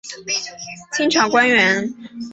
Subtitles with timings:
[0.93, 1.93] 清朝官员。